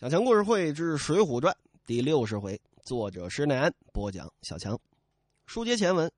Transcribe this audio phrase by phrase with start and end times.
[0.00, 1.52] 小强故事会之《水浒传》
[1.84, 4.32] 第六十回，作者施耐庵播讲。
[4.42, 4.78] 小强，
[5.44, 6.08] 书接前文，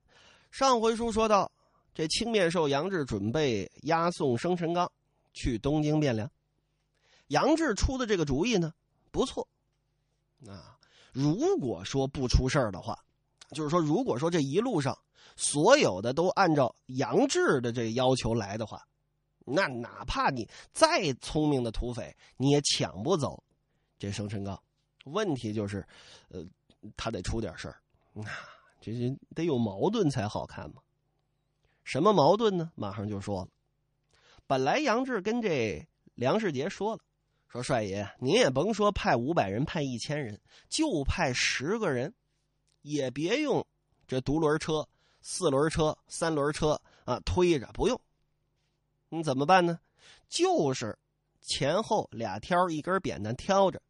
[0.51, 1.51] 上回书说到，
[1.95, 4.93] 这青面兽杨志准备押送生辰纲
[5.33, 6.31] 去东京汴梁。
[7.29, 8.71] 杨志出的这个主意呢，
[9.11, 9.49] 不错。
[10.47, 10.77] 啊，
[11.11, 13.03] 如果说不出事儿的话，
[13.53, 14.95] 就是说，如果说这一路上
[15.37, 18.87] 所有的都按照杨志的这要求来的话，
[19.47, 23.43] 那哪怕你再聪明的土匪，你也抢不走。
[24.01, 24.61] 这生辰纲，
[25.05, 25.87] 问题就是，
[26.31, 26.43] 呃，
[26.97, 27.83] 他得出点事儿，
[28.81, 30.81] 这这得有矛盾才好看嘛。
[31.85, 32.73] 什么矛盾呢？
[32.75, 33.49] 马上就说了。
[34.47, 37.03] 本来杨志跟这梁世杰说了，
[37.47, 40.41] 说帅爷，您也甭说派五百人，派一千人，
[40.71, 42.15] 就派十个人，
[42.81, 43.67] 也别用
[44.09, 44.89] 这独轮车、
[45.21, 48.01] 四轮车、三轮车啊推着，不用。
[49.11, 49.79] 你怎么办呢？
[50.29, 50.99] 就是
[51.43, 53.83] 前后俩挑，一根扁担挑着。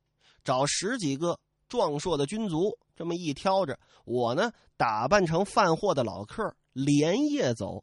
[0.42, 7.82] 找十几个壮硕的军卒，这么一挑着，我呢打扮成贩货的老客，连夜走，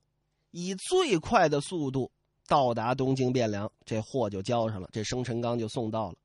[0.52, 2.12] 以最快的速度
[2.48, 6.16] 到达东京汴梁，这货就交上了，这生辰纲就送到了。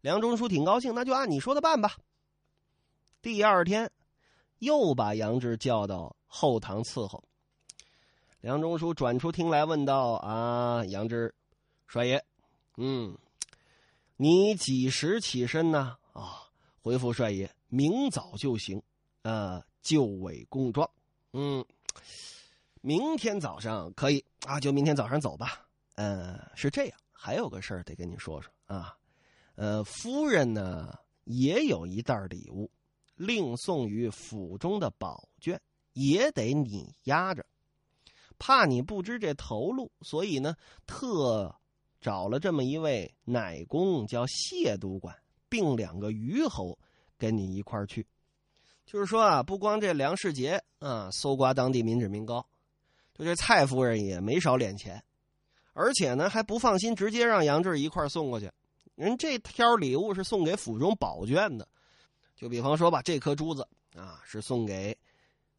[0.00, 1.96] 梁中书挺高兴，那就按你说的办吧。
[3.20, 3.90] 第二天，
[4.58, 7.22] 又把杨志叫到后堂伺候。
[8.40, 11.32] 梁中书转出厅来问道：“啊，杨志，
[11.86, 12.20] 帅爷，
[12.76, 13.16] 嗯。”
[14.16, 15.96] 你几时起身呢？
[16.12, 16.42] 啊，
[16.80, 18.82] 回复帅爷，明早就行。
[19.22, 20.88] 呃，就尾供状。
[21.32, 21.64] 嗯，
[22.80, 25.66] 明天早上可以啊，就明天早上走吧。
[25.94, 28.96] 呃，是这样，还有个事儿得跟你说说啊。
[29.54, 30.92] 呃，夫人呢
[31.24, 32.70] 也有一袋礼物，
[33.14, 35.60] 另送于府中的宝卷，
[35.92, 37.44] 也得你压着。
[38.38, 41.54] 怕你不知这头路，所以呢，特。
[42.02, 45.16] 找了这么一位奶工，叫谢督管，
[45.48, 46.76] 并两个虞侯
[47.16, 48.04] 跟你一块儿去。
[48.84, 52.44] 就是说啊，不光这梁世杰啊搜刮当地民脂民膏，
[53.14, 55.02] 就这蔡夫人也没少敛钱，
[55.72, 58.50] 而且呢还不放心直接让杨志一块送过去。
[58.96, 61.66] 人这挑礼物是送给府中宝卷的，
[62.34, 64.94] 就比方说吧，这颗珠子啊是送给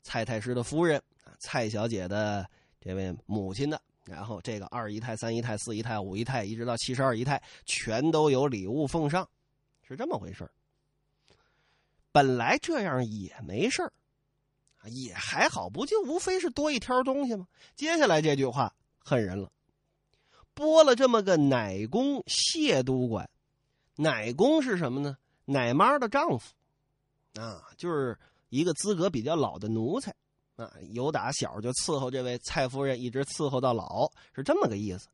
[0.01, 2.45] 蔡太师的夫人啊蔡小姐的
[2.81, 3.81] 这位母亲的。
[4.05, 9.27] 然后这个二姨太、三姨太、四姨太、五姨太，一直到七十二姨太，全都有礼物奉上，
[9.87, 10.49] 是这么回事
[12.11, 13.91] 本来这样也没事
[14.85, 17.47] 也还好，不就无非是多一挑东西吗？
[17.75, 19.49] 接下来这句话恨人了，
[20.53, 23.29] 拨了这么个奶公谢督管，
[23.95, 25.17] 奶公是什么呢？
[25.45, 26.53] 奶妈的丈夫，
[27.39, 28.19] 啊，就是
[28.49, 30.13] 一个资格比较老的奴才。
[30.55, 35.07] 啊，由打小就伺候这位蔡夫人，一直伺候到老，是这么个意思。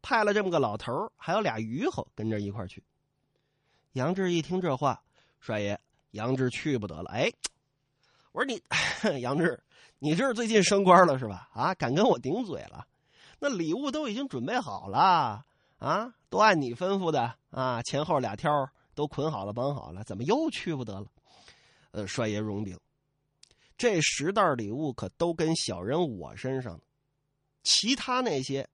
[0.00, 2.82] 派了这么个老头还有俩虞侯跟着一块去。
[3.92, 5.00] 杨志一听这话，
[5.38, 5.78] 帅爷，
[6.10, 7.10] 杨志去不得了。
[7.10, 7.30] 哎，
[8.32, 8.60] 我说你，
[9.22, 9.62] 杨志，
[10.00, 11.48] 你这是最近升官了是吧？
[11.52, 12.86] 啊，敢跟我顶嘴了？
[13.38, 15.44] 那礼物都已经准备好了
[15.78, 18.50] 啊，都按你吩咐的啊，前后俩挑
[18.94, 21.06] 都捆好了，绑好了，怎么又去不得了？
[21.92, 22.76] 呃，帅爷容禀。
[23.76, 26.80] 这十袋礼物可都跟小人我身上
[27.62, 28.68] 其他那些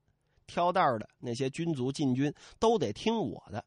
[0.47, 3.65] 挑担的那些军卒禁军都得听我的，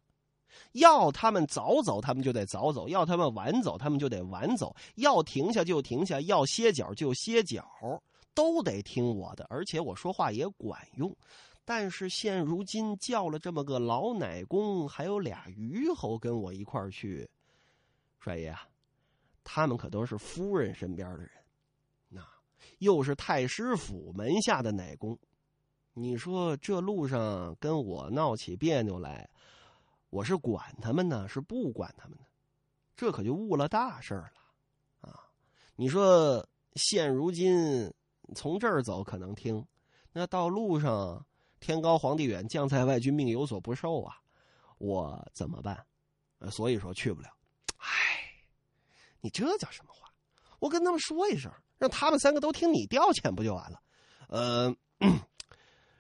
[0.74, 7.66] 要他们早走，他们就得早走；要他们晚走，他们就得晚走；要停下就停下，要歇脚就歇脚，
[8.34, 9.46] 都得听我的。
[9.50, 11.16] 而且我说话也管用。
[11.64, 17.30] 但是现如今叫了这么个老奶公，还有俩虞侯跟我一块儿去，
[18.20, 18.68] 帅爷啊。
[19.44, 21.29] 他们可都是夫人身边的人，
[22.07, 22.22] 那
[22.79, 25.18] 又是太师府门下的奶工，
[25.94, 29.29] 你说这路上跟我闹起别扭来，
[30.09, 32.25] 我是管他们呢，是不管他们呢？
[32.96, 34.31] 这可就误了大事了
[35.02, 35.28] 啊！
[35.75, 37.91] 你说现如今
[38.35, 39.66] 从这儿走可能听，
[40.13, 41.25] 那到路上
[41.59, 44.22] 天高皇帝远，将在外，君命有所不受啊！
[44.78, 45.84] 我怎么办？
[46.52, 47.29] 所以说去不了。
[49.22, 50.12] 你这叫什么话？
[50.59, 53.79] 我跟他们说一声，让他们三个都听你调遣不就完了？
[54.28, 54.76] 呃，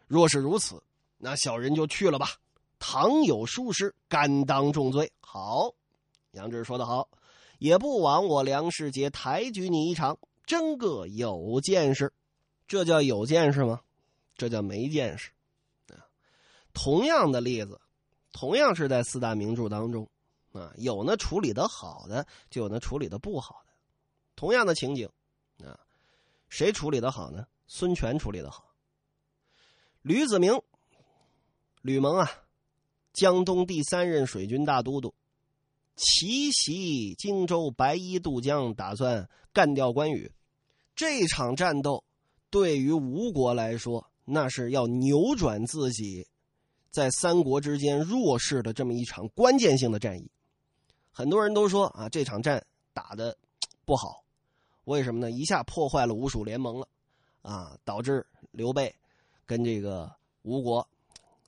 [0.07, 0.83] 若是如此，
[1.17, 2.27] 那小人就去了吧。
[2.79, 5.11] 倘有疏失，甘当重罪。
[5.19, 5.73] 好，
[6.31, 7.09] 杨志说的好，
[7.59, 12.11] 也不枉我梁世杰抬举你一场，真个有见识。
[12.67, 13.81] 这叫有见识吗？
[14.35, 15.31] 这叫没见识。
[16.73, 17.79] 同样的例子，
[18.31, 20.09] 同样是在四大名著当中。
[20.51, 23.73] 啊，有那处理的好的，就有那处理的不好的。
[24.35, 25.09] 同样的情景，
[25.63, 25.79] 啊，
[26.49, 27.45] 谁处理的好呢？
[27.67, 28.73] 孙权处理的好。
[30.01, 30.61] 吕子明、
[31.81, 32.29] 吕蒙啊，
[33.13, 35.13] 江东第三任水军大都督，
[35.95, 40.31] 奇袭荆州白衣渡江，打算干掉关羽。
[40.95, 42.03] 这场战斗
[42.49, 46.27] 对于吴国来说，那是要扭转自己
[46.89, 50.29] 在三国之间弱势的这么一场关键性的战役。
[51.11, 52.63] 很多人都说啊，这场战
[52.93, 53.37] 打的
[53.85, 54.23] 不好，
[54.85, 55.31] 为什么呢？
[55.31, 56.87] 一下破坏了吴蜀联盟了，
[57.41, 58.93] 啊，导致刘备
[59.45, 60.11] 跟这个
[60.43, 60.87] 吴国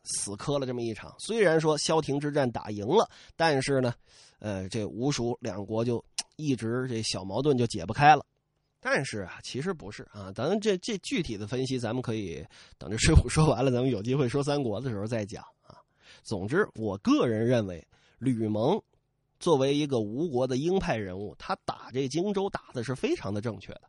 [0.04, 1.16] 死磕了这么一场。
[1.20, 3.94] 虽然说萧亭之战打赢了，但是呢，
[4.40, 6.04] 呃，这吴蜀两国就
[6.36, 8.26] 一直这小矛盾就解不开了。
[8.86, 12.46] 但是啊，其实不是啊，咱这这具体的分析，咱们可以
[12.78, 15.80] 等这《水浒》说完了，咱们有机会说三国的时候再讲啊。
[16.22, 17.88] 总之，我个人认为，
[18.18, 18.78] 吕蒙
[19.44, 23.82] 作为一个吴国的鹰派人物，他打这荆州打的是非常的正确的。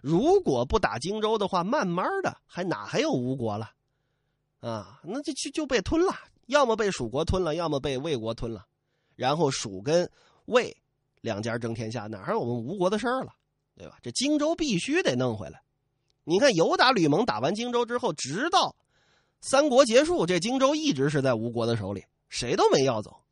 [0.00, 3.72] 如果不打荆州的话，慢慢的还哪还有吴国了
[4.60, 5.00] 啊？
[5.02, 6.14] 那就就就被吞了，
[6.46, 8.66] 要么被蜀国吞了，要么被魏国吞了，
[9.16, 10.08] 然后蜀跟
[10.44, 10.76] 魏
[11.22, 13.32] 两家争天下，哪还有我们吴国的事儿了？
[13.76, 13.98] 对吧？
[14.00, 15.60] 这荆州必须得弄回来。
[16.22, 18.76] 你看，由打吕蒙打完荆州之后，直到
[19.40, 23.23] 三国结束，这荆州一直是在吴国的手里，谁都没要走。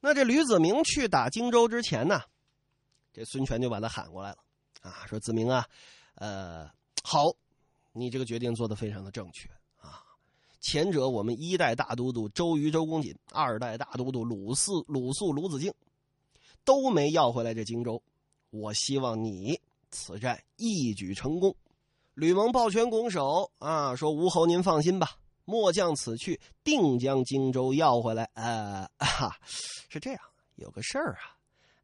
[0.00, 2.20] 那这吕子明去打荆州之前呢，
[3.12, 4.38] 这孙权就把他喊过来了，
[4.80, 5.66] 啊，说子明啊，
[6.14, 6.70] 呃，
[7.02, 7.24] 好，
[7.92, 9.48] 你这个决定做的非常的正确
[9.80, 10.02] 啊。
[10.60, 15.72] 前者我们一代大都督周瑜、周公瑾，二代大都督鲁肃、鲁肃、鲁子敬，
[16.64, 18.02] 都没要回来这荆州。
[18.50, 19.60] 我希望你。
[19.90, 21.56] 此战一举成功，
[22.12, 25.16] 吕蒙抱拳拱手啊，说：“吴侯您放心吧，
[25.48, 29.34] 末将此去定将荆州要回来。”呃，哈，
[29.88, 30.20] 是这样，
[30.56, 31.34] 有个事儿啊，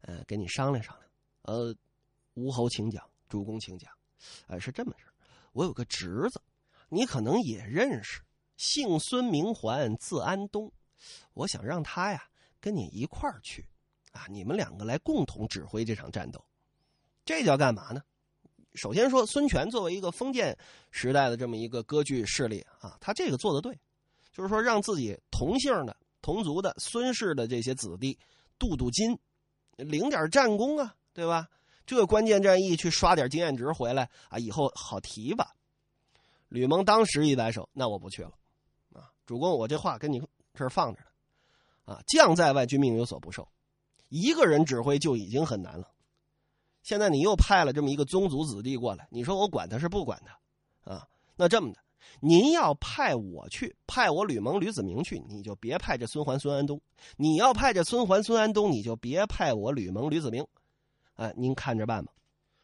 [0.01, 1.09] 呃，跟你商量商量。
[1.41, 1.75] 呃，
[2.35, 3.91] 吴侯请讲，主公请讲。
[4.45, 5.05] 呃，是这么事
[5.51, 6.39] 我有个侄子，
[6.89, 8.21] 你可能也认识，
[8.55, 10.71] 姓孙名桓，字安东。
[11.33, 12.29] 我想让他呀
[12.59, 13.67] 跟你一块儿去，
[14.11, 16.45] 啊，你们两个来共同指挥这场战斗。
[17.25, 18.03] 这叫干嘛呢？
[18.75, 20.57] 首先说，孙权作为一个封建
[20.91, 23.77] 时代的这么一个割据势力啊，他这个做的对，
[24.31, 28.17] 就是说让自己同姓的、同族的孙氏的这些子弟
[28.59, 29.17] 镀镀金，
[29.77, 31.47] 领点战功啊，对吧？
[31.85, 35.55] 这关键战役去刷点经验值回来啊，以后好提吧。
[36.49, 38.31] 吕蒙当时一摆手，那我不去了，
[38.93, 40.21] 啊，主公，我这话跟你
[40.53, 43.47] 这儿放着呢，啊，将在外，君命有所不受，
[44.09, 45.91] 一个人指挥就已经很难了。
[46.85, 51.07] 现在你又派了这么一个宗族子弟过来，你说我管他是不管他，啊？
[51.35, 51.79] 那这么的，
[52.19, 56.77] 您要派我去，派我吕蒙、吕子明去，你就别派这孙桓、孙安东；
[57.17, 60.45] 你要派这孙桓、孙安东，你就别派我吕蒙、吕子明。
[61.15, 62.11] 哎，您看着办吧。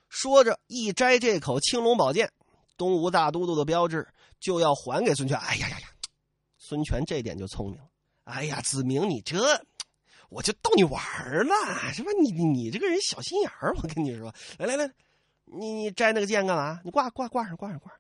[0.08, 2.32] 说着，一摘这口青龙宝剑，
[2.78, 4.08] 东吴大都督的标志
[4.40, 5.36] 就要还给孙权。
[5.40, 5.88] 哎呀呀呀！
[6.60, 7.88] 孙权这点就聪明了。
[8.26, 9.66] 哎呀，子明，你这。
[10.32, 11.04] 我就逗你玩
[11.46, 11.54] 了，
[11.94, 12.12] 是吧？
[12.22, 14.90] 你你这个人小心眼儿，我跟你说，来来来，
[15.44, 16.80] 你你摘那个剑干嘛？
[16.86, 18.00] 你挂挂挂上挂上挂上。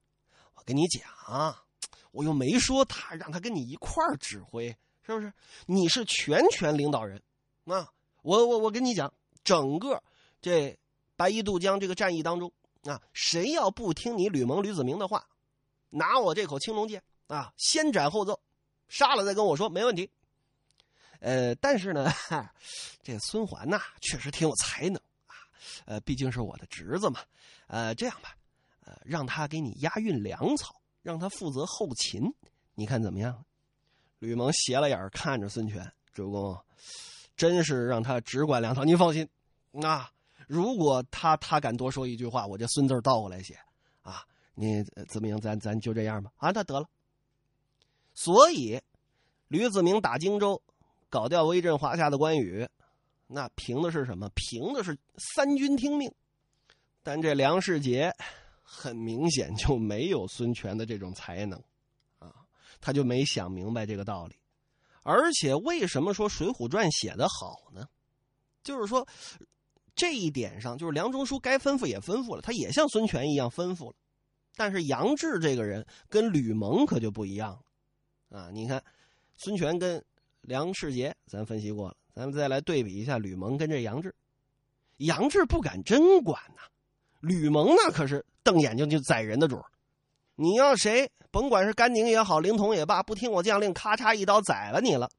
[0.55, 1.03] 我跟你讲，
[2.11, 4.69] 我又没说他让他跟你一块儿指挥，
[5.05, 5.33] 是不是？
[5.65, 7.21] 你是全权领导人，
[7.65, 7.91] 啊！
[8.21, 9.13] 我我我跟你讲，
[9.43, 10.01] 整个
[10.41, 10.79] 这
[11.17, 12.49] 白衣渡江这个战役当中
[12.83, 15.27] 啊，谁要不听你吕蒙吕子明的话，
[15.89, 18.39] 拿我这口青龙剑啊，先斩后奏，
[18.87, 20.09] 杀了再跟我说，没问题。
[21.21, 22.11] 呃，但是呢，
[23.03, 24.95] 这孙桓呐，确实挺有才能
[25.27, 25.35] 啊。
[25.85, 27.19] 呃，毕竟是我的侄子嘛。
[27.67, 28.35] 呃，这样吧，
[28.83, 32.23] 呃，让他给你押运粮草，让他负责后勤，
[32.73, 33.45] 你看怎么样？
[34.17, 36.59] 吕蒙斜了眼看着孙权，主公，
[37.35, 38.83] 真是让他只管粮草。
[38.83, 39.29] 您放心，
[39.83, 40.11] 啊，
[40.47, 43.59] 如果他他敢多说一句话，我这孙字倒过来写
[44.01, 44.25] 啊。
[44.55, 46.31] 你子明，咱咱就这样吧。
[46.37, 46.89] 啊，那得了。
[48.15, 48.81] 所以，
[49.47, 50.59] 吕子明打荆州。
[51.11, 52.65] 搞掉威震华夏的关羽，
[53.27, 54.29] 那凭的是什么？
[54.33, 54.97] 凭的是
[55.35, 56.09] 三军听命。
[57.03, 58.11] 但这梁世杰
[58.63, 61.61] 很明显就没有孙权的这种才能
[62.19, 62.33] 啊，
[62.79, 64.35] 他就没想明白这个道理。
[65.03, 67.85] 而且，为什么说《水浒传》写的好呢？
[68.63, 69.05] 就是说，
[69.93, 73.95] 这一点上，就是梁中书该吩咐也吩咐了，他也像孙权一样吩咐了。
[74.55, 77.59] 但是杨志这个人跟吕蒙可就不一样
[78.29, 78.49] 了啊！
[78.53, 78.81] 你看，
[79.35, 80.01] 孙权跟。
[80.41, 84.13] 梁世杰，咱分析过了，咱们再来对比一下吕蒙跟这杨志。
[84.97, 86.61] 杨志不敢真管呐，
[87.19, 89.59] 吕蒙那可是瞪眼睛就宰人的主
[90.35, 95.09] 你要谁，甭管是甘宁也好，凌统也罢，不听我将令，咔嚓一刀宰了你了。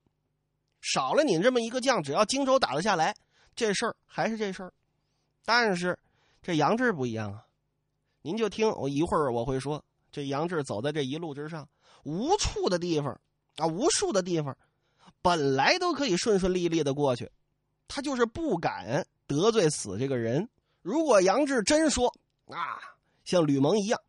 [0.80, 3.14] 少了你这么一个将，只要荆州打得下来，
[3.54, 4.72] 这事儿还是这事儿。
[5.44, 5.98] 但是
[6.42, 7.46] 这杨志不一样啊，
[8.22, 11.68] 您就听我一会儿我会说，这杨志走在这一路之上，
[12.02, 13.20] 无处的地方
[13.56, 14.56] 啊，无数的地方。
[15.22, 17.30] 本来都可以顺顺利利的过去，
[17.88, 20.48] 他就是不敢得罪死这个人。
[20.82, 22.12] 如果杨志真说
[22.46, 22.82] 啊，
[23.24, 24.00] 像吕蒙一样，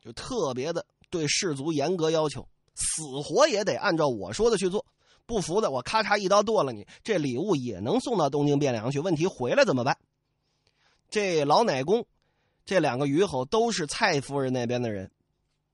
[0.00, 4.86] 就特别的对士卒严格要求，死活也得按照我说的去做。
[5.26, 6.86] 不服的，我咔嚓一刀剁了你。
[7.02, 9.98] 这礼物也能送到东京汴梁去，问题回来怎么办？
[11.10, 12.06] 这老奶公，
[12.64, 15.10] 这两个虞侯都是蔡夫人那边的人。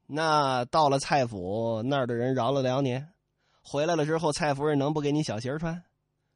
[0.06, 3.13] 那到了蔡府那儿的人饶了辽年，
[3.66, 5.83] 回来了之后，蔡夫人能不给你小鞋穿？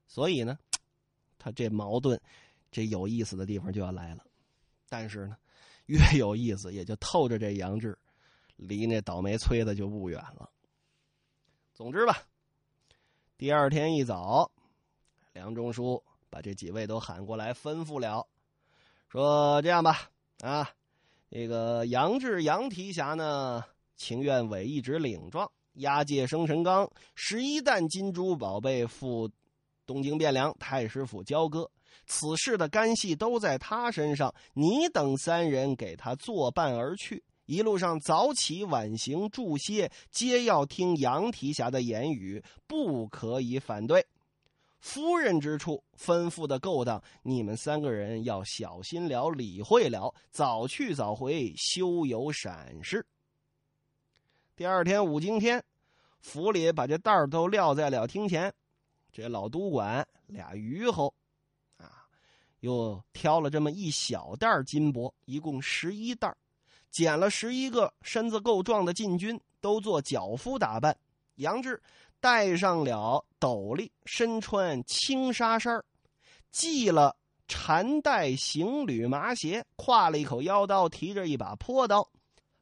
[0.06, 0.58] 所以呢，
[1.38, 2.18] 他这矛盾，
[2.70, 4.24] 这有意思的地方就要来了。
[4.88, 5.36] 但是呢，
[5.86, 7.96] 越有意思，也就透着这杨志，
[8.56, 10.50] 离那倒霉催的就不远了。
[11.74, 12.22] 总之吧。
[13.36, 14.50] 第二天一早，
[15.32, 18.26] 梁中书把这几位都喊过来，吩咐了，
[19.08, 20.68] 说：“这样吧，啊，
[21.28, 23.62] 那个杨志、杨提辖呢，
[23.96, 29.28] 情愿委一纸领状，押解生辰纲十一担金珠宝贝赴
[29.86, 31.68] 东京汴梁太师府交割，
[32.06, 44.04] 此事的干系都在他身上，你等三人给他作伴而去。”一路上早起晚行住歇，皆要听杨提辖的言语，不可以反对。
[44.80, 53.06] 夫人之处吩咐的够当，你们三个人要小心了，理会了，早去早回，休有闪失。
[54.58, 55.62] 第二天五更天，
[56.18, 58.52] 府里把这袋儿都撂在了厅前，
[59.12, 61.14] 这老督管俩虞侯，
[61.76, 62.02] 啊，
[62.58, 66.34] 又挑了这么一小袋金箔，一共十一袋
[66.90, 70.98] 捡了十一个身子够壮的禁军，都做脚夫打扮。
[71.36, 71.80] 杨志
[72.18, 75.80] 戴上了斗笠，身穿青纱衫
[76.50, 82.10] 系了缠带行旅麻鞋，挎了一口腰刀，提着一把坡刀。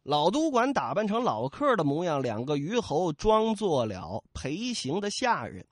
[0.07, 5.67] 老督管打扮成老客的模样，两个虞侯装作了陪行的下人，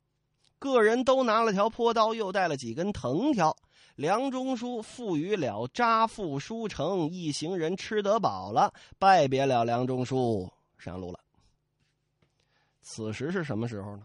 [0.58, 3.56] 个人都拿了条坡刀，又带了几根藤条。
[3.94, 11.20] 梁中书赋予了扎富书城一行人吃得饱了，拜别了梁中书，上路了。
[12.82, 14.04] 此时是什么时候呢？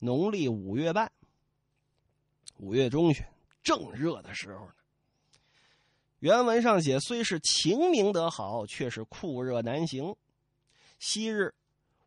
[0.00, 1.08] 农历五月半，
[2.56, 3.24] 五月中旬，
[3.62, 4.72] 正热的时候呢。
[6.20, 10.14] 原文上写：“虽是晴明得好，却是酷热难行。”
[10.98, 11.54] 昔日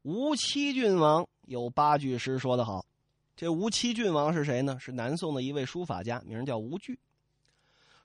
[0.04, 2.86] 吴七郡王有八句诗说得好。
[3.36, 4.78] 这吴七郡王是谁呢？
[4.80, 7.00] 是南宋的一位书法家，名叫吴巨。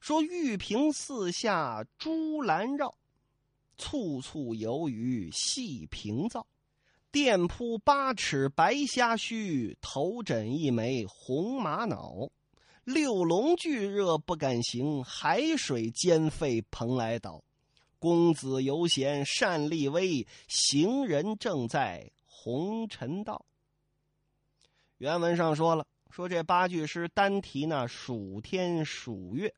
[0.00, 2.94] 说玉屏四下朱兰绕，
[3.76, 6.46] 簇簇游鱼细平灶。
[7.10, 12.30] 店铺八尺白虾须，头枕一枚红玛瑙。
[12.88, 17.44] 六龙巨热不敢行，海水煎沸蓬莱岛。
[17.98, 23.44] 公子游闲善立威，行人正在红尘道。
[24.96, 29.52] 原文上说了，说这八句诗单提那暑天暑月，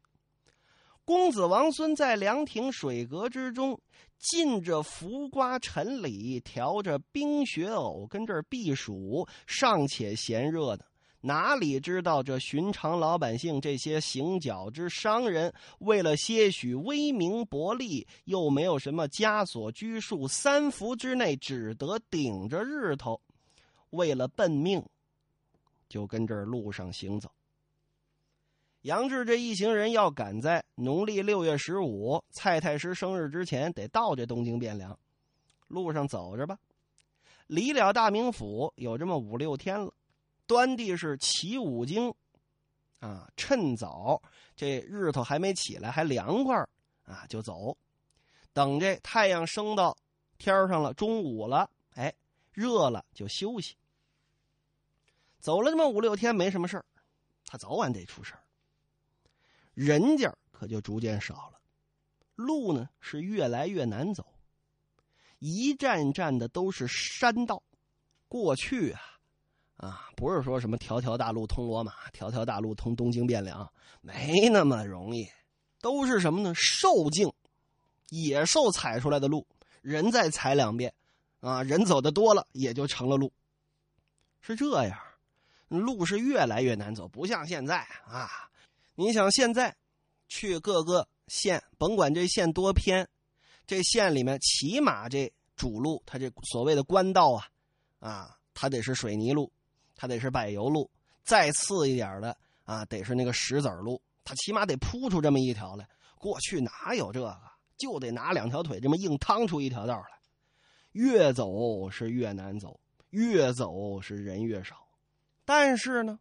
[1.05, 3.81] 公子王孙在凉亭水阁之中，
[4.19, 10.85] 浸着浮瓜陈李，调着冰雪藕，跟这儿避暑，尚且嫌热呢。
[11.21, 23.21] 哪里知道这寻常老百姓，这些行脚之商人，为了些许威名薄利，又没有什么枷锁拘束，三伏之内只得顶着日头，
[23.91, 24.83] 为了奔命。
[25.89, 27.29] 就跟这儿路上行走。
[28.83, 34.97] 杨志这一行人要赶在农历六月十五蔡太师生日之前，得到这东京汴梁。
[35.67, 36.57] 路上走着吧，
[37.49, 39.93] 离了大名府有这么五六天了。
[40.51, 42.13] 端地是起五经，
[42.99, 44.21] 啊，趁早，
[44.57, 46.57] 这日头还没起来，还凉快
[47.05, 47.79] 啊，就走。
[48.53, 49.97] 等这太阳升到
[50.39, 52.13] 天上了，中午了，哎，
[52.51, 53.77] 热了就休息。
[55.39, 56.85] 走了这么五六天没什么事
[57.45, 58.35] 他早晚得出事
[59.73, 61.61] 人家可就逐渐少了，
[62.35, 64.27] 路呢是越来越难走，
[65.39, 67.63] 一站站的都是山道。
[68.27, 69.01] 过去啊，
[69.81, 73.71] 啊不是说什么条条大路通罗马，条条大路通东京汴梁，
[74.01, 75.27] 没那么容易，
[75.81, 76.53] 都是什么呢？
[76.55, 77.33] 兽径，
[78.11, 79.47] 野兽踩出来的路，
[79.81, 80.93] 人再踩两遍，
[81.41, 83.33] 啊，人走的多了也就成了路，
[84.41, 84.99] 是这样。
[85.69, 88.29] 路是越来越难走，不像现在啊！
[88.97, 89.77] 你想现在
[90.27, 93.09] 去各个县，甭管这县多偏，
[93.69, 97.47] 这县里面起码这主路，它这所谓的官道啊，
[98.01, 99.53] 啊，它得是水泥路，
[100.01, 100.91] 它得是柏油路，
[101.25, 105.87] 再次一点的啊，得是那个石子路，它起码得铺出这么一条来。
[106.17, 107.39] 过去哪有这个？
[107.77, 110.07] 就得拿两条腿这么硬趟出一条道来。
[110.93, 112.81] 越走是越难走，
[113.11, 114.89] 越走是人越少。
[115.45, 116.19] 但是呢，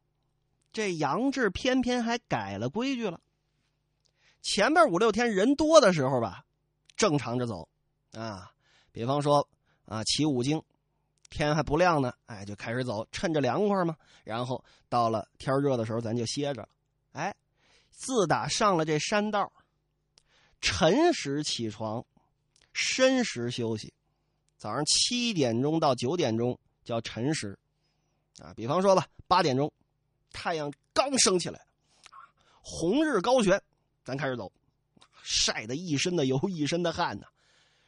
[0.73, 3.21] 这杨志偏偏还改了规矩了。
[4.41, 6.43] 前面五六天人多的时候吧，
[6.97, 7.69] 正常着走，
[8.11, 8.51] 啊，
[8.91, 9.47] 比方说
[9.85, 10.61] 啊，起五经，
[11.29, 13.95] 天还不亮呢，哎，就开始走，趁着凉快嘛。
[14.23, 16.69] 然后到了天热的时候，咱就歇着了。
[17.11, 17.35] 哎，
[17.91, 19.51] 自打上了这山道，
[20.61, 22.05] 晨时起床，
[22.73, 23.93] 申时休息，
[24.57, 27.57] 早上七点钟到九点钟叫晨时，
[28.39, 29.71] 啊，比方说吧，八点钟，
[30.31, 31.59] 太阳刚升起来，
[32.61, 33.61] 红日高悬。
[34.03, 34.51] 咱开始走，
[35.21, 37.27] 晒得一身的油，一身的汗呢。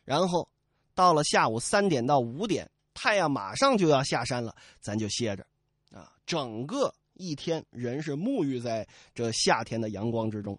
[0.03, 0.47] 然后
[0.93, 5.45] 到了下午三点到五点，太阳马上就要下山了，咱就歇着
[5.91, 6.13] 啊。
[6.25, 10.57] 整个一天，人是沐浴在这夏天的阳光之中。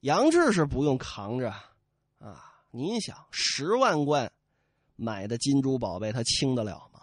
[0.00, 1.50] 杨志是不用扛着
[2.18, 4.30] 啊，您想，十万贯
[4.96, 7.00] 买的金珠宝贝，他轻得了吗？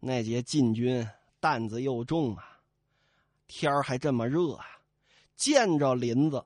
[0.00, 1.06] 那节禁军
[1.40, 2.60] 担子又重啊，
[3.46, 4.64] 天儿还这么热啊。
[5.36, 6.44] 见着林子，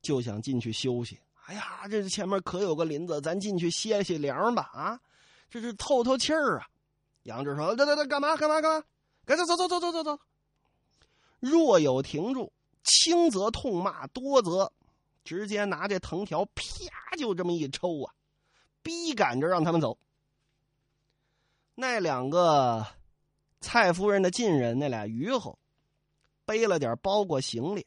[0.00, 1.18] 就想进去休息。
[1.46, 4.70] 哎呀，这前面可有个林子，咱进去歇歇凉吧！
[4.74, 5.00] 啊，
[5.50, 6.66] 这是透透气儿啊。
[7.22, 8.86] 杨志说：“得得得，干嘛干嘛干嘛？
[9.24, 10.18] 赶紧走走走走走走。”
[11.40, 12.52] 若有停住，
[12.82, 14.72] 轻则痛骂，多则
[15.24, 16.62] 直接拿这藤条啪
[17.16, 18.14] 就这么一抽啊，
[18.82, 19.98] 逼赶着让他们走。
[21.74, 22.86] 那两个
[23.60, 25.58] 蔡夫人的近人，那俩虞候，
[26.44, 27.86] 背了点包裹行李。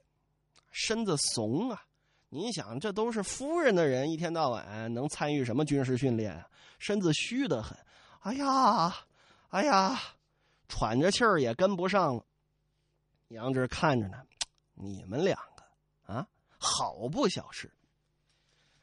[0.72, 1.84] 身子怂啊！
[2.30, 6.48] 您想，这都是夫人的人，一天到晚能参与什么军事训练啊？
[6.82, 7.78] 身子虚的很。
[8.22, 8.92] 哎呀，
[9.50, 10.02] 哎呀，
[10.68, 12.26] 喘着气儿也跟不上了。
[13.28, 14.18] 杨志看着呢，
[14.74, 17.72] 你们两个啊，好不小事。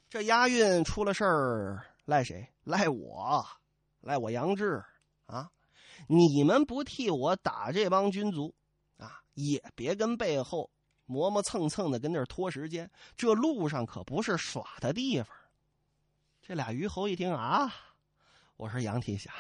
[0.09, 2.49] 这押运出了事儿，赖谁？
[2.63, 3.45] 赖我，
[4.01, 4.81] 赖我杨志
[5.27, 5.51] 啊！
[6.07, 8.55] 你们不替我打这帮军卒
[8.97, 10.71] 啊，也别跟背后。
[11.11, 15.35] 磨磨蹭蹭的跟那儿拖时间，这路上可不是耍的地方。
[16.43, 17.75] 这俩虞侯一听啊，
[18.59, 19.33] 我说杨铁侠，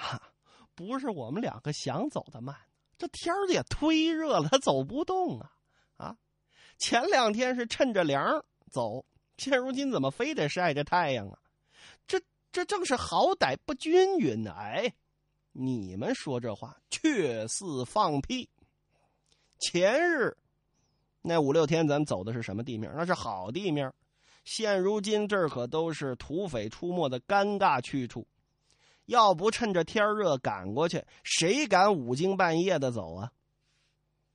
[0.74, 2.56] 不是我们两个想走的慢，
[2.96, 5.52] 这天儿也忒热了，他走不动啊
[5.96, 6.16] 啊！
[6.78, 9.04] 前两天是趁着凉走，
[9.36, 11.38] 现如今怎么非得晒着太阳啊？
[12.06, 14.52] 这这正是好歹不均匀呢！
[14.56, 14.94] 哎，
[15.50, 18.48] 你们说这话却似放屁。
[19.58, 20.36] 前日。
[21.20, 22.90] 那五六天咱走的是什么地面？
[22.96, 23.92] 那是好地面。
[24.44, 28.24] 现如今这可都是土匪出没的尴尬去处。
[29.08, 33.32] 要不趁着天热赶过去，谁敢五更半夜的走啊？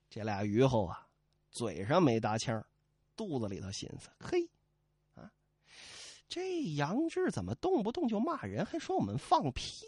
[0.10, 1.08] 这俩虞候啊，
[1.52, 2.64] 嘴上没搭腔，
[3.16, 4.50] 肚子里头寻思：嘿，
[5.16, 5.32] 啊，
[6.28, 9.86] 这杨志怎么动不动就骂人，还说我们放屁？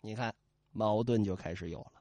[0.00, 0.34] 你看，
[0.72, 1.92] 矛盾就开始有了。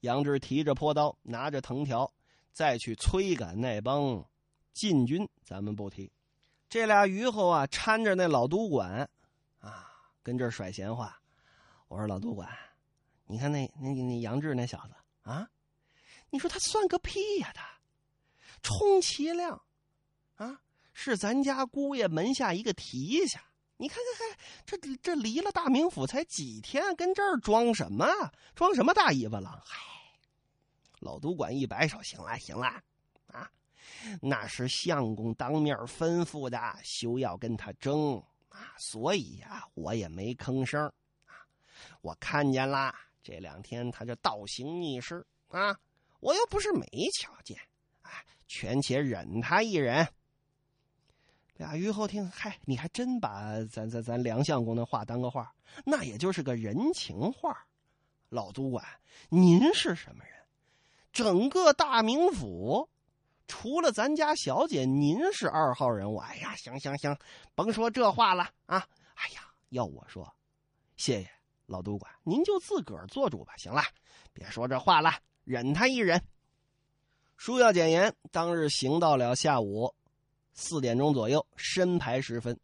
[0.00, 2.12] 杨志提着坡刀，拿着藤条。
[2.50, 4.24] 再去催赶那帮
[4.72, 6.10] 禁军，咱们不提。
[6.68, 9.08] 这俩虞候啊，搀着那老督管，
[10.28, 11.18] 跟这儿甩闲话。
[11.88, 12.46] 我说老督管，
[13.24, 15.48] 你看那那那杨志那小子啊，
[16.28, 17.66] 你说他算个屁呀他！
[18.62, 19.58] 充其量，
[20.34, 20.60] 啊，
[20.92, 23.42] 是咱家姑爷门下一个提辖。
[23.78, 28.06] 你看看看，这这离了大名府才几天，跟这儿装什么？
[28.54, 29.58] 装什么大尾巴狼？
[29.64, 29.78] 嗨！
[30.98, 32.66] 老督管一摆手，行了行了，
[33.28, 33.50] 啊，
[34.20, 38.74] 那是相公当面吩咐的，休要跟他争啊！
[38.78, 40.80] 所以呀，我也没吭声
[41.26, 41.46] 啊。
[42.00, 45.78] 我看见啦，这两天他就倒行逆施啊，
[46.20, 46.86] 我又不是没
[47.18, 47.56] 瞧见，
[48.02, 50.06] 哎，权且忍他一忍。
[51.54, 55.52] 俩虞后听，嗨，你还真把咱咱咱梁相公的话当个话，
[55.84, 57.66] 那也就是个人情话。
[58.28, 58.84] 老督管，
[59.28, 60.34] 您是什么人？
[61.12, 62.88] 整个大名府，
[63.48, 66.18] 除了咱家小姐，您是二号人物。
[66.18, 67.16] 哎呀，行行行，
[67.54, 68.86] 甭说这话了啊！
[69.14, 70.32] 哎呀，要我说，
[70.96, 71.28] 谢谢
[71.66, 73.54] 老督管，您就自个儿做主吧。
[73.56, 73.82] 行了，
[74.32, 75.10] 别说这话了，
[75.44, 76.22] 忍他一忍。
[77.36, 79.94] 书要简言，当日行到了下午
[80.52, 82.60] 四点钟左右，申牌时分，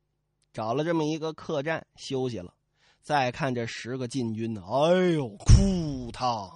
[0.52, 2.54] 找了这么一个客栈休息了。
[3.00, 6.50] 再看这十个禁军呢，哎呦，哭他。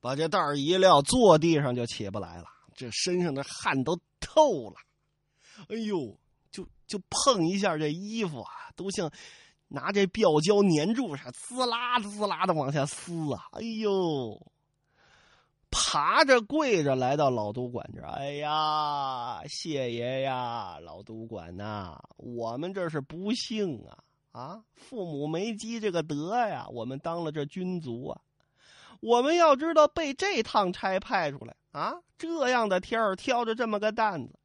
[0.00, 2.44] 把这袋儿一撂，坐地上就起不来了，
[2.78, 4.76] 这身上的汗都透了。
[5.68, 6.16] 哎呦，
[6.52, 9.10] 就就碰一下这衣服啊，都像
[9.66, 13.42] 拿这吊胶粘住似的，滋啦滋啦的往下撕啊！
[13.52, 14.46] 哎呦，
[15.70, 23.98] 爬着跪着来到老都管这，哎呀，谢爷呀，老都管呐，我们这是不幸啊
[24.30, 28.20] 啊，父母没积这个德呀，我们当了这军卒啊。
[29.00, 34.38] 我们要知道被这趟差派出来啊，这样的天儿挑着这么个担子，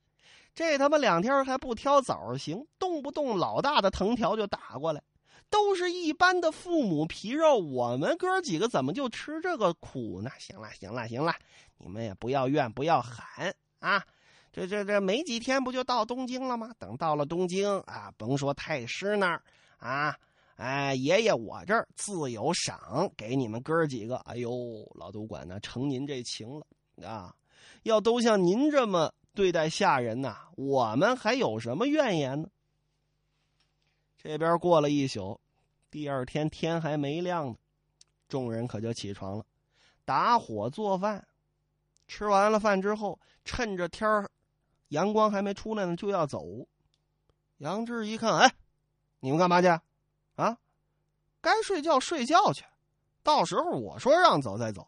[0.54, 5.02] 这他妈两天还不挑枣行，动不动老大的藤条就打过来。
[5.50, 10.32] 都是一般的父母皮肉，我们哥几个怎么就吃这个苦呢？
[10.40, 11.32] 行了，行了，行了，
[11.78, 14.04] 你们也不要怨，不要喊啊！
[14.52, 16.72] 这这这没几天不就到东京了吗？
[16.80, 19.44] 等到了东京啊，甭说太师那儿
[19.78, 20.18] 啊，
[20.56, 24.18] 哎，爷爷我这儿自有赏给你们哥几个。
[24.26, 24.52] 哎呦，
[24.96, 26.66] 老督管呢，成您这情了
[27.02, 27.36] 啊！
[27.84, 32.48] 要都像您这么对待下人呐，我们还有什么怨言呢？
[34.18, 35.40] 这边过了一宿。
[35.90, 37.56] 第二天天还没亮呢，
[38.28, 39.46] 众人可就起床了，
[40.06, 41.28] 打火做饭。
[42.08, 44.30] 吃完了饭之后，趁着天儿
[44.90, 46.46] 阳光还没出来呢，就要走。
[47.58, 48.54] 杨志一看，哎，
[49.20, 49.68] 你们干嘛去？
[50.36, 50.58] 啊，
[51.42, 52.64] 该睡觉睡觉去，
[53.24, 54.88] 到时候我说让走再走。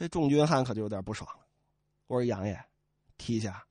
[0.00, 1.44] 这众军汉可就有点不爽了。
[2.06, 2.58] 我说杨爷，
[3.18, 3.62] 提下，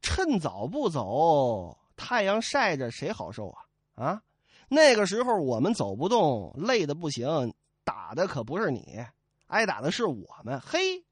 [0.00, 3.62] 趁早不走，太阳晒着谁好受啊？
[4.02, 4.22] 啊？
[4.68, 7.52] 那个时候我们走不动，累的不行，
[7.84, 9.04] 打的可不是你，
[9.48, 10.58] 挨打的是我们。
[10.62, 11.04] 嘿，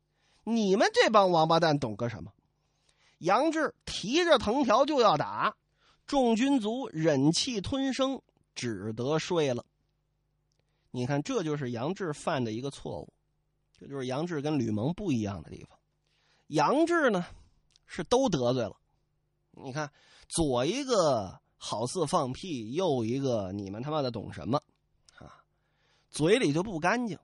[0.45, 2.33] 你们这帮王八蛋懂个什么？
[3.19, 5.55] 杨志提着藤条就要打，
[6.07, 8.19] 众军卒忍气吞声，
[8.55, 9.67] 只得睡了。
[10.91, 13.13] 你看，这就是杨志犯的一个错误，
[13.85, 15.79] 这就是杨志跟吕蒙不一样的地方。
[16.47, 17.27] 杨志呢，
[17.87, 18.77] 是都得罪了。
[19.51, 19.93] 你看，
[20.29, 21.41] 左一个。
[21.57, 24.61] 好似放屁，右一个你们他妈的懂什么？
[25.17, 25.43] 啊，
[26.11, 27.19] 嘴里就不干净，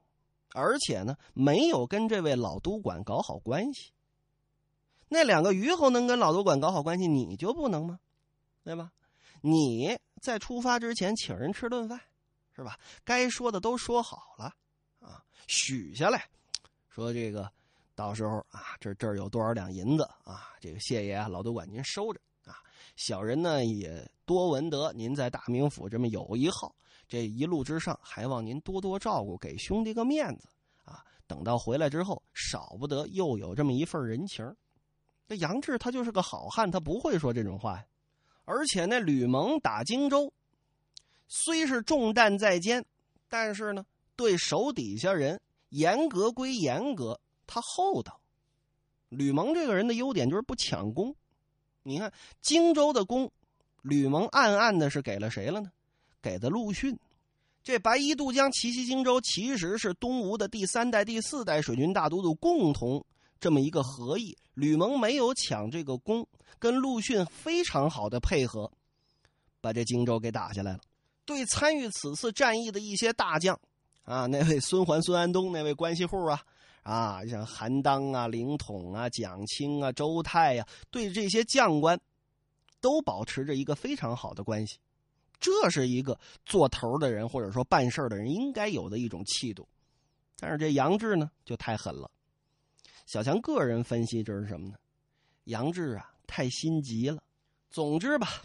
[0.54, 3.92] 而且呢，没有跟这位老督管搞好关系。
[5.10, 8.00] 那两个虞侯能跟老督管搞好关系，你就不能吗？
[8.64, 8.92] 对吧？
[9.42, 12.00] 你在出发之前请人吃顿饭，
[12.56, 12.80] 是吧？
[13.04, 14.54] 该说的都说好了
[15.00, 16.30] 啊，许下来，
[16.90, 17.50] 说这个
[17.94, 20.50] 到时候啊，这这儿有多少两银子啊？
[20.60, 22.58] 这个谢爷啊，老都管您收着啊。
[22.96, 26.74] 小人呢也多闻得您在大名府这么有一号，
[27.08, 30.48] 这一路之上还望您多多照顾，给兄弟个面子
[30.84, 31.04] 啊！
[31.26, 34.44] 等到回来之后，少不得又有这么一份人情。
[35.28, 37.86] 这杨志他就是个好汉，他不会说这种话呀。
[38.44, 40.32] 而且那吕蒙打荆州，
[41.28, 42.84] 虽是重担在肩，
[43.28, 48.20] 但是呢，对手底下人严格归严格，他厚道。
[49.08, 51.16] 吕蒙这个人的优点就是不抢功。
[51.82, 53.32] 你看荆州的功，
[53.82, 55.72] 吕蒙暗暗的是给了谁了呢？
[56.22, 56.96] 给的陆逊。
[57.62, 63.04] 这白衣渡江奇袭荆州，其实是东吴的第三代、第四代水军大都督共同
[63.38, 64.36] 这么一个合议。
[64.54, 66.26] 吕蒙没有抢这个功，
[66.58, 68.70] 跟陆逊非常好的配合，
[69.60, 70.80] 把这荆州给打下来了。
[71.24, 73.58] 对参与此次战役的一些大将，
[74.10, 76.42] 啊，那位孙桓、孙安东那位关系户啊。
[76.82, 82.00] 啊，像韩当啊、凌统啊、蒋钦啊、周泰呀，对这些将官，
[82.80, 84.78] 都保持着一个非常好的关系。
[85.38, 89.68] 这是一个做头的人或者说办事的人应该有的一种气度。
[90.38, 92.10] 但是这杨志呢，就太狠了。
[93.06, 94.74] 小强个人分析，这是什么呢？
[95.44, 97.22] 杨志啊，太心急了。
[97.70, 98.42] 总之吧，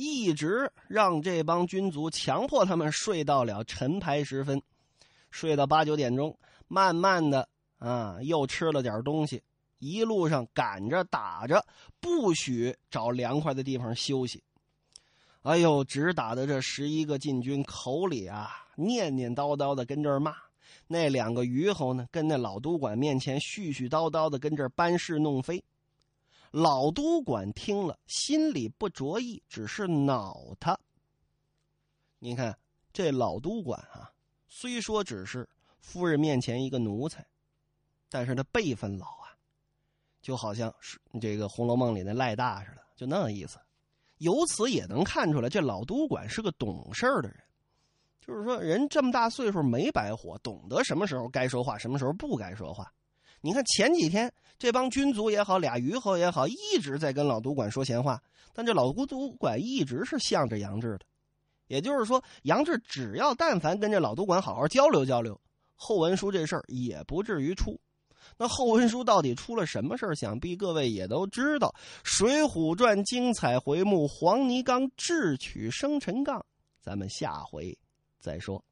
[0.00, 4.62] 一直让这帮军卒强迫他们睡到了晨牌时分，
[5.32, 6.38] 睡到八九点钟。
[6.68, 9.42] 慢慢的啊，又吃了点东西，
[9.80, 11.66] 一路上赶着打着，
[11.98, 14.40] 不许找凉快的地方休息。
[15.42, 20.32] 哎呦，直打的这十一个禁军口里啊念念叨叨的跟这儿骂，
[20.86, 25.64] 那两个虞侯呢跟那老督管面前絮絮叨叨的跟这儿搬是弄非。
[26.50, 30.78] 老都管听了心里不着意，只是恼他。
[32.18, 32.58] 你看
[32.92, 34.12] 这老都管啊，
[34.48, 35.48] 虽说只是。
[35.80, 37.24] 夫人面前一个奴才，
[38.10, 39.32] 但是他辈分老啊，
[40.20, 43.58] 就好像是这个《红楼梦》里那赖大似的，就那个意思。
[44.18, 47.42] 由此也能看出来，这老都管是个懂事的人，
[48.20, 52.92] 就是说人这么大岁数没白活，懂得什么时候该说话，什么时候不该说话。
[53.40, 58.20] 你看前几天这帮军卒也好，俩虞侯也好，一直在跟老督管说闲话，
[58.52, 61.00] 但这老督管一直是向着杨志的，
[61.68, 65.40] 也就是说，杨志只要但凡跟这老督管好好交流交流。
[65.76, 67.80] 后文书这事儿也不至于出，
[68.36, 70.14] 那后文书到底出了什么事儿？
[70.16, 71.72] 想必各位也都知道，
[72.02, 76.44] 《水浒传》精彩回目：黄泥冈智取生辰纲。
[76.80, 77.78] 咱们下回
[78.18, 78.64] 再说。